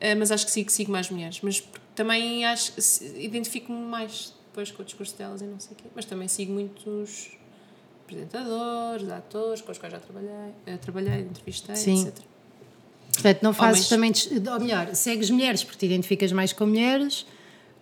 [0.00, 1.40] Ah, mas acho que sigo, sigo mais mulheres.
[1.42, 1.62] Mas
[1.94, 2.72] também acho,
[3.16, 5.84] identifico-me mais depois com o discurso delas e não sei o quê.
[5.94, 7.30] Mas também sigo muitos
[8.04, 12.02] apresentadores, atores com os quais já trabalhei, eh, trabalhei entrevistei, Sim.
[12.06, 12.22] etc.
[13.14, 14.26] Portanto, não fazes Homens.
[14.26, 14.52] também.
[14.52, 17.26] Ou melhor, segues mulheres porque te identificas mais com mulheres.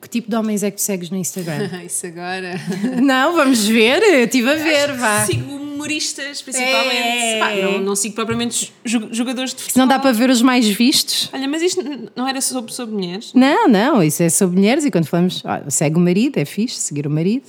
[0.01, 1.69] Que tipo de homens é que tu segues no Instagram?
[1.87, 2.55] Isso agora.
[3.01, 4.03] não, vamos ver.
[4.03, 5.25] Eu estive a ver, vá.
[5.25, 6.97] Sigo humoristas, principalmente.
[6.97, 7.39] É.
[7.39, 9.81] Pá, não, não sigo propriamente jogadores de Se futebol.
[9.83, 11.31] não dá para ver os mais vistos.
[11.33, 11.81] Olha, mas isto
[12.17, 13.33] não era sobre, sobre mulheres?
[13.33, 16.77] Não, não, isso é sobre mulheres e quando falamos, olha, segue o marido, é fixe,
[16.77, 17.47] seguir o marido.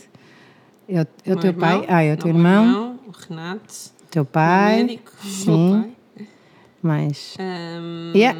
[0.87, 3.73] É o, é teu irmão, pai, ah, é o teu meu irmão, o Renato,
[4.11, 5.92] teu o pai, médico, o sim.
[6.83, 7.35] Mais.
[7.39, 8.39] Ahm, Yeah.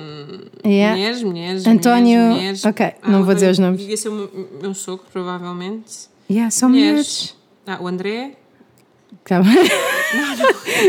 [0.65, 0.95] Yeah.
[0.95, 1.65] Mulheres, mulheres.
[1.67, 2.65] António- mulheres, mulheres.
[2.65, 3.79] ok, não vou dizer os nomes.
[3.79, 6.09] Devia ser o meu, meu sogro, provavelmente.
[6.29, 7.35] Yeah, são mulheres.
[7.65, 8.31] Ah, o André.
[9.25, 9.51] Calma.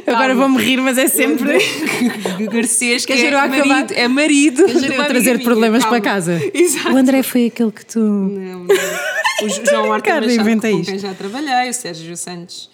[0.07, 1.59] Agora vou-me rir, mas é sempre.
[2.53, 4.64] Garcês, que dizer, é acabar- marido, é marido.
[4.64, 5.45] Quer uma trazer minha.
[5.45, 6.01] problemas Calma.
[6.01, 6.40] para casa.
[6.53, 6.93] Exato.
[6.93, 8.01] O André foi aquele que tu.
[8.01, 8.67] Não, não.
[9.43, 12.74] O Jo- João Cara, Machado, com quem já trabalhei, o Sérgio Santos, que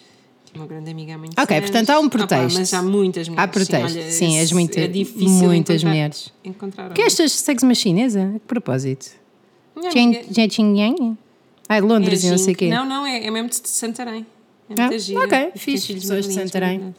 [0.55, 1.69] uma grande amiga há muitos Ok, anos.
[1.69, 2.59] portanto há um Ah, pá, pretexto.
[2.59, 3.43] mas há muitas mulheres.
[3.43, 6.33] Há pretexto, olha, sim, és esse- muita- é difícil muitas encontrar- mulheres.
[6.43, 8.23] Encontrar Que é estas segues uma chinesa?
[8.35, 9.07] A que propósito?
[9.93, 11.17] Jen Xinjiang?
[11.69, 12.69] Ah, de Londres é e não sei o quê.
[12.69, 14.25] Não, não, é, é mesmo de Santarém.
[14.69, 14.87] É Ah,
[15.25, 16.93] ok, filhos pessoas de muito Santarém.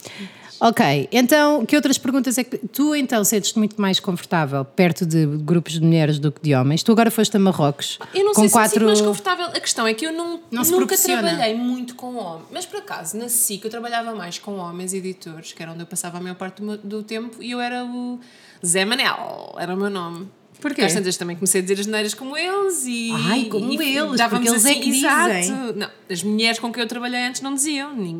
[0.64, 2.57] Ok, então, que outras perguntas é que.
[2.57, 6.85] Tu então sentes-te muito mais confortável perto de grupos de mulheres do que de homens?
[6.85, 8.70] Tu agora foste a Marrocos Eu não com sei se quatro.
[8.75, 9.46] sinto mais confortável.
[9.46, 12.46] A questão é que eu não, Não se nunca trabalhei muito com homens.
[12.53, 15.87] Mas por acaso, na SIC eu trabalhava mais com homens editores, que era onde eu
[15.87, 18.20] passava a maior parte do, meu- do tempo, e eu era o
[18.64, 20.29] Zé Manel, era o meu nome.
[20.62, 20.81] Porquê?
[20.83, 23.11] Às tantas também comecei a dizer as neiras como eles e.
[23.12, 25.35] Ai, como e eles, dávamos porque eles é assim, que exato.
[25.35, 25.57] dizem.
[25.77, 27.94] Não, as mulheres com quem eu trabalhei antes não diziam.
[27.94, 28.14] Nin-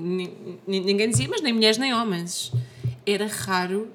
[0.67, 2.53] nin- Ninguém dizia, mas nem mulheres nem homens.
[3.07, 3.89] Era raro.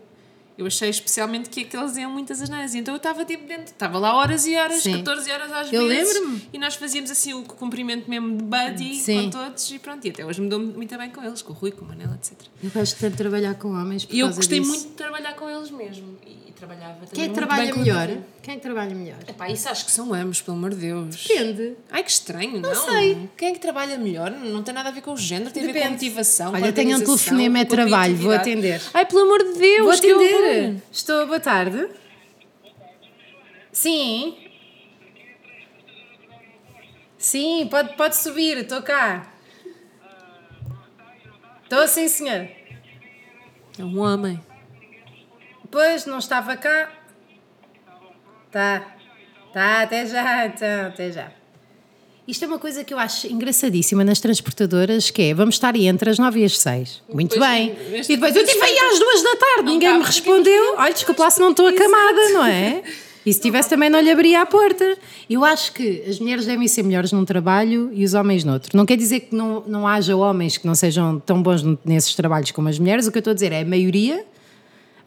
[0.58, 2.74] Eu achei especialmente que aqueles iam muitas asneiras.
[2.74, 4.94] Então eu estava tipo dentro, estava lá horas e horas, Sim.
[5.04, 6.16] 14 horas às Eu vezes.
[6.16, 6.50] lembro-me.
[6.52, 9.26] E nós fazíamos assim o cumprimento mesmo de buddy Sim.
[9.26, 10.04] com todos e pronto.
[10.08, 12.16] E até hoje me dou muito bem com eles, com o Rui, com o Manela,
[12.16, 12.34] etc.
[12.64, 14.08] Eu gosto de trabalhar com homens.
[14.10, 14.72] E eu gostei disso.
[14.72, 16.18] muito de trabalhar com eles mesmo.
[16.26, 18.08] E trabalhava também Quem é que trabalha melhor?
[18.42, 19.18] Quem é que trabalha melhor?
[19.28, 21.28] Epá, isso acho que são ambos, pelo amor de Deus.
[21.28, 21.76] Depende.
[21.92, 22.76] Ai, que estranho, não?
[22.76, 23.30] sei.
[23.38, 24.32] Quem é que trabalha melhor?
[24.32, 26.06] Não tem nada a ver com o género, tem a ver com a Depende.
[26.06, 26.54] motivação.
[26.54, 28.82] Olha, tenho um telefonema, é trabalho, vou atender.
[28.94, 30.82] Ai, pelo amor de Deus, Vou atender.
[30.92, 31.88] Estou, boa tarde.
[33.72, 34.36] Sim.
[37.18, 39.32] Sim, pode, pode subir, estou cá.
[41.64, 42.48] Estou sim, senhor.
[43.78, 44.40] É um homem.
[45.70, 46.90] Pois, não estava cá.
[48.52, 48.96] Tá.
[49.54, 51.32] Tá, até já, então, até já.
[52.28, 55.88] Isto é uma coisa que eu acho engraçadíssima nas transportadoras, que é, vamos estar aí
[55.88, 57.04] entre as 9 e as 6.
[57.14, 57.70] Muito Depois, bem.
[57.70, 60.76] E depois, eu estive aí às 2 da tarde, Não ninguém me respondeu.
[60.78, 62.84] Olha, desculpa lá se não estou acamada, não é?
[63.26, 64.98] E se tivesse também não lhe abria a porta.
[65.30, 68.76] Eu acho que as mulheres devem ser melhores num trabalho e os homens noutro.
[68.76, 72.52] Não quer dizer que não, não haja homens que não sejam tão bons nesses trabalhos
[72.52, 73.08] como as mulheres.
[73.08, 74.26] O que eu estou a dizer é a maioria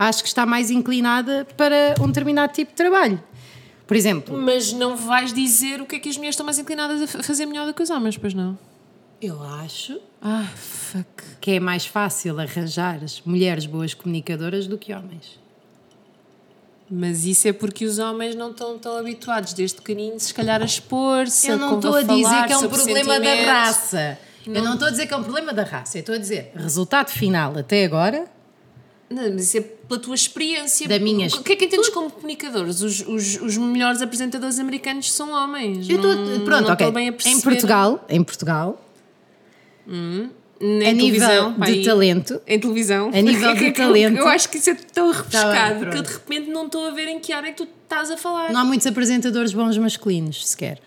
[0.01, 3.23] acho que está mais inclinada para um determinado tipo de trabalho.
[3.87, 7.03] Por exemplo, Mas não vais dizer o que é que as mulheres estão mais inclinadas
[7.03, 8.59] a fa- fazer melhor do que os homens, pois não?
[9.23, 11.07] eu acho Ah, fuck.
[11.43, 15.39] que é mais fácil arranjar as mulheres boas comunicadoras do que homens.
[16.91, 20.65] Mas isso é porque os homens não estão tão habituados desde pequenino, se calhar, a
[20.65, 21.49] expor-se.
[21.49, 24.19] Eu não estou a falar dizer que é um problema da raça.
[24.47, 25.99] Eu não estou a dizer que é um problema da raça.
[25.99, 28.25] Eu estou a dizer, resultado final até agora,
[29.11, 30.87] Não, mas isso é pela tua experiência.
[30.88, 32.81] Da minha O que é que entendes como comunicadores?
[32.81, 35.88] Os, os, os melhores apresentadores americanos são homens.
[35.90, 37.37] eu estou, não, pronto, não bem a perceber.
[37.37, 38.85] Em Portugal, em Portugal,
[39.87, 43.09] Na a nível de aí- talento, Em televisão.
[43.12, 44.16] A nível de Eu- talento.
[44.18, 46.90] Eu acho que isso é tão bem, refrescado que eu de repente não estou a
[46.90, 48.53] ver em que área é que tu estás a falar.
[48.53, 50.81] não há muitos apresentadores bons masculinos sequer.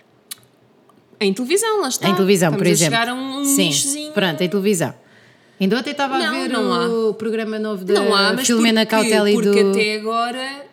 [1.19, 2.07] Em televisão, lá está.
[2.09, 2.95] em televisão, por Estamos exemplo.
[2.95, 4.11] a chegar a um, um Sim, nichozinho.
[4.13, 4.93] pronto, em televisão.
[5.63, 8.81] Ainda ontem estava a Não, ver não o programa novo da Não há, mas Filomena
[8.85, 9.71] porque, Cautela e porque do...
[9.71, 10.65] até agora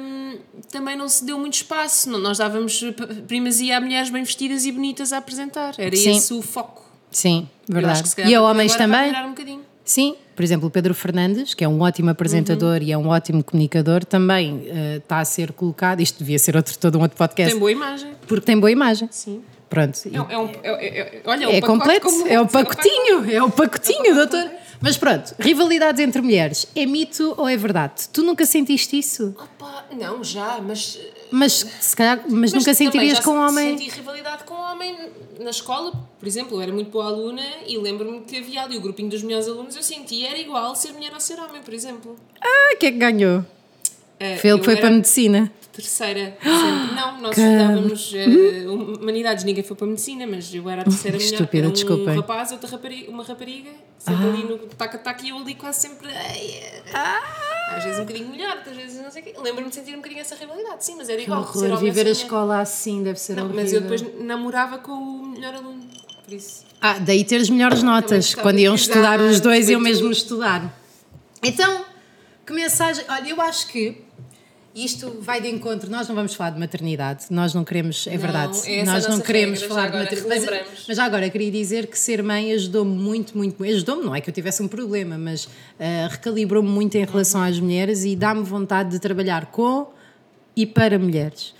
[0.00, 0.36] hum,
[0.70, 2.10] também não se deu muito espaço.
[2.10, 2.82] Nós dávamos
[3.28, 5.74] primazia a mulheres bem vestidas e bonitas a apresentar.
[5.78, 6.16] Era Sim.
[6.16, 6.82] esse o foco.
[7.10, 8.14] Sim, Eu verdade.
[8.16, 9.12] calhar E a homens também?
[9.12, 9.60] um.
[9.84, 12.82] Sim, por exemplo, o Pedro Fernandes, que é um ótimo apresentador Uhum.
[12.82, 16.00] e é um ótimo comunicador, também eh, está a ser colocado.
[16.00, 18.12] Isto devia ser outro, todo um outro podcast, Tem boa imagem.
[18.26, 19.08] porque tem boa imagem.
[19.12, 19.42] Sim.
[19.72, 19.98] Pronto.
[20.12, 22.28] É, um- é um, é, é- é- olha, É um pacote completo, completo.
[22.34, 24.50] é o pacotinho, é o pacotinho, doutor.
[24.82, 28.06] Mas pronto, rivalidades entre mulheres, é mito ou é verdade?
[28.12, 29.34] Tu nunca sentiste isso?
[29.38, 30.98] Opa, não, já, mas.
[31.30, 33.78] Mas se calhar, mas, mas nunca sentirias com um homem?
[33.78, 34.94] Senti rivalidade com um homem
[35.40, 38.80] na escola, por exemplo, eu era muito boa aluna e lembro-me que havia ali o
[38.82, 42.14] grupinho dos melhores alunos, eu sentia era igual ser mulher ou ser homem, por exemplo.
[42.42, 43.42] Ah, que é que ganhou?
[44.24, 45.50] Eh, Foi ele que foi para a medicina.
[45.72, 46.94] Terceira, sempre.
[46.94, 51.16] Não, nós estudávamos eh, humanidades, ninguém foi para a medicina, mas eu era a terceira
[51.16, 51.32] mulher.
[51.32, 52.14] Estúpida, um desculpem.
[52.16, 56.08] rapaz, outra rapariga, uma rapariga, sempre ali no taca-taca e eu ali quase sempre.
[56.08, 59.34] ai, Às vezes um bocadinho melhor, outras vezes não sei o quê.
[59.42, 61.40] Lembro-me de sentir um bocadinho essa rivalidade, sim, mas era Que igual.
[61.40, 62.10] horror, homem viver a ser mulher.
[62.12, 63.62] escola assim deve ser Não, horrível.
[63.62, 65.80] mas eu depois namorava com o melhor aluno,
[66.22, 66.64] por isso.
[66.82, 68.34] Ah, daí ter as melhores notas.
[68.34, 70.70] Quando iam estudar os dois, iam mesmo estudar.
[71.42, 71.86] Então,
[72.44, 73.04] que mensagem.
[73.08, 74.02] Olha, eu acho que
[74.74, 75.90] isto vai de encontro.
[75.90, 78.56] Nós não vamos falar de maternidade, nós não queremos, é verdade.
[78.56, 80.66] essa é nós não queremos regra, falar já de agora maternidade.
[80.70, 83.62] Mas, mas já agora queria dizer que ser mãe ajudou-me muito, muito.
[83.62, 87.58] Ajudou-me, não é que eu tivesse um problema, mas ah, recalibrou-me muito em relação às
[87.58, 89.86] mulheres e dá-me vontade de trabalhar com
[90.56, 91.54] e para mulheres.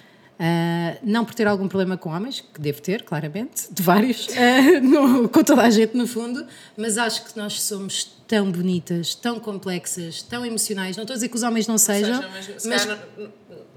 [0.45, 4.81] Ah, não por ter algum problema com homens, que devo ter, claramente, de vários, ah,
[4.83, 6.45] no- com toda a gente no fundo,
[6.77, 10.97] mas acho que nós somos tão bonitas, tão complexas, tão emocionais.
[10.97, 12.29] Não estou a dizer que os homens não sejam, seja,
[12.65, 12.99] mas, mas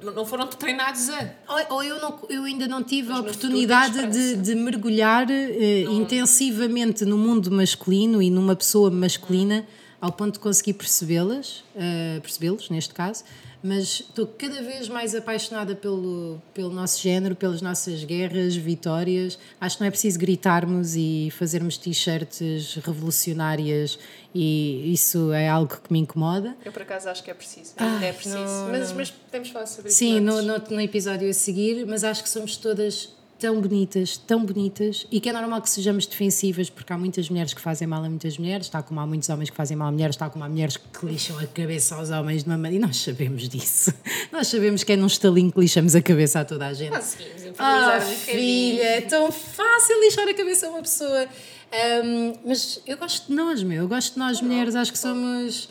[0.02, 1.30] não, não- foram treinados a.
[1.70, 5.30] ou, ou eu, não, eu ainda não tive a Mas no oportunidade de, de mergulhar
[5.30, 9.68] eh, intensivamente no mundo masculino e numa pessoa masculina
[10.02, 13.24] ao ponto de conseguir percebê-las, eh, percebê-los neste caso,
[13.66, 19.40] mas estou cada vez mais apaixonada pelo, pelo nosso género, pelas nossas guerras, vitórias.
[19.60, 23.98] Acho que não é preciso gritarmos e fazermos t-shirts revolucionárias
[24.36, 26.56] e isso é algo que me incomoda.
[26.64, 27.74] Eu por acaso acho que é preciso.
[27.78, 28.38] Ainda é preciso.
[28.38, 28.98] não, mas, não.
[28.98, 29.98] mas podemos falar sobre isso.
[29.98, 34.46] Sim, no, no, no episódio a seguir, mas acho que somos todas tão bonitas, tão
[34.46, 38.04] bonitas, e que é normal que sejamos defensivas, porque há muitas mulheres que fazem mal
[38.04, 40.44] a muitas mulheres, está como há muitos homens que fazem mal a mulheres, está como
[40.44, 43.94] há mulheres que lixam a cabeça aos homens de uma maneira, e nós sabemos disso.
[44.32, 46.92] Nós sabemos que é num estalinho que lixamos a cabeça a toda a gente.
[46.92, 51.28] Conseguimos Ah, um filha, é tão fácil lixar a cabeça a uma pessoa.
[51.72, 53.84] Ahm, mas eu gosto de nós, meu.
[53.84, 54.76] Eu gosto de nós, mulheres.
[54.76, 55.70] Acho que somos.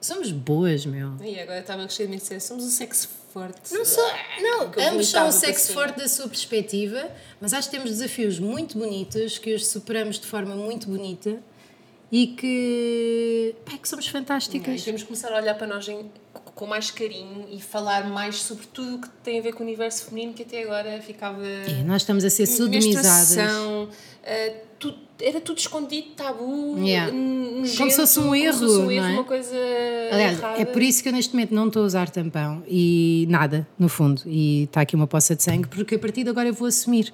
[0.00, 1.12] Somos boas, meu.
[1.22, 3.72] E agora estava a gostar de me dizer, somos um sexo forte.
[3.72, 4.04] Não sou,
[4.40, 7.90] não, Que eu ambos são o sexo forte da sua perspectiva, mas acho que temos
[7.90, 11.38] desafios muito bonitos que os superamos de forma muito bonita
[12.12, 14.82] e que, pá, que somos fantásticas.
[14.82, 16.10] temos que começar a olhar para nós em-
[16.54, 19.66] com mais carinho e falar mais sobre tudo o que tem a ver com o
[19.66, 21.42] universo feminino que até agora ficava.
[21.46, 23.36] E nós estamos a ser sodomizadas.
[23.36, 23.88] Menstruação,
[24.24, 24.69] ah, tu-
[25.22, 27.12] era tudo escondido, tabu, Yeah.
[27.12, 29.12] nojento, Como se fosse um erro, fosse um erro, é?
[29.12, 29.56] uma coisa
[30.12, 30.60] Aliás, errada.
[30.60, 33.88] é por isso que eu neste momento não estou a usar tampão e nada, no
[33.88, 34.22] fundo.
[34.26, 37.12] E está aqui uma poça de sangue, porque a partir de agora eu vou assumir.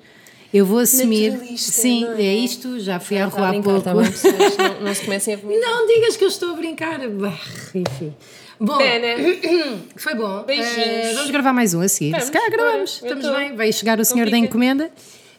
[0.55, 1.37] Eu vou assumir.
[1.59, 2.23] Sim, é?
[2.23, 2.79] é isto.
[2.81, 3.81] Já fui à rua há pouco.
[3.83, 4.57] tá bem, pessoas?
[4.57, 5.69] não, não se comecem a vomitar.
[5.71, 6.99] Não digas que eu estou a brincar.
[7.09, 7.37] Bah,
[7.75, 8.14] Enfim.
[8.59, 9.16] Bom, É, né?
[9.97, 10.45] foi bom.
[10.45, 10.77] Beijinhos.
[10.79, 12.12] Eh, vamos gravar mais um a seguir.
[12.12, 13.01] Vamos, Se calhar gravamos.
[13.01, 13.57] bora, Estamos bem.
[13.57, 14.90] Vai chegar o senhor da encomenda.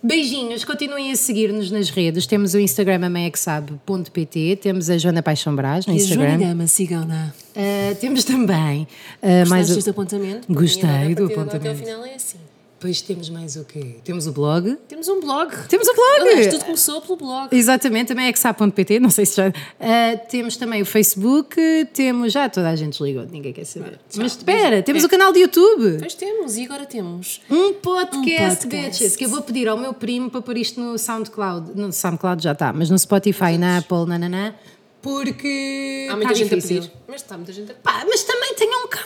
[0.02, 2.28] Beijinhos, continuem a seguir-nos nas redes.
[2.28, 6.40] Temos o Instagram amaexab.pt, temos a Joana Paixão Brás no Instagram.
[6.40, 7.34] Gama, cigana.
[7.56, 8.88] Uh, temos também
[9.22, 9.76] uh, mais o...
[9.76, 10.52] deste apontamento?
[10.52, 11.56] Gostei do apontamento.
[11.56, 12.38] Até o final é assim.
[12.80, 13.96] Depois temos mais o quê?
[14.04, 14.76] Temos o blog.
[14.88, 15.52] Temos um blog.
[15.68, 16.30] Temos o blog!
[16.30, 17.50] Aliás, tudo começou pelo blog.
[17.52, 19.52] Exatamente, também é exap.pt, não sei se já.
[19.80, 21.56] Ah, temos também o Facebook,
[21.92, 22.32] temos.
[22.32, 23.94] Já toda a gente desligou, ninguém quer saber.
[24.10, 24.18] tchau.
[24.22, 25.06] Mas espera, temos É.
[25.08, 25.98] o canal de YouTube.
[26.00, 27.42] Pois temos, e agora temos.
[27.50, 31.00] Um podcast, Um bitches, que eu vou pedir ao meu primo para pôr isto no
[31.00, 31.72] SoundCloud.
[31.76, 34.54] No SoundCloud já está, mas no Spotify, na Apple, nananã,
[35.02, 36.08] porque.
[36.10, 36.78] Há muita tá gente difícil.
[36.78, 36.94] a pedir.
[37.08, 37.82] Mas está muita gente a pedir.
[37.84, 38.37] Pá, mas tenham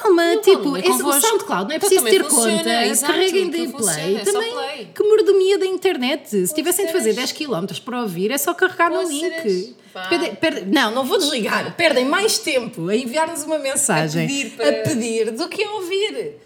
[0.01, 1.13] calma, Não, tipo, é esse, o.
[1.21, 4.51] SoundCloud não é Então preciso também ter funciona, conta, exato, carreguem funciona, play, é também,
[4.53, 4.89] play.
[4.95, 7.31] que mordomia da internet, se tivessem de fazer Poças.
[7.33, 9.75] 10 km para ouvir, é só carregar no link.
[10.09, 14.49] Perde- perde- não, não vou desligar, perdem mais tempo a enviar-nos uma mensagem, A pedir
[14.51, 16.37] para- a pedir do que a ouvir.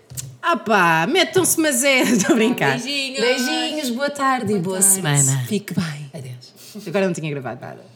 [0.41, 2.79] Ah pá, metam-se, mas é, estou a brincar.
[2.79, 3.19] Beijinhos.
[3.19, 5.43] Beijinhos, boa tarde e boa semana.
[5.47, 6.09] Fique bem.
[6.13, 6.85] Adeus.
[6.87, 7.94] Agora não tinha gravado nada.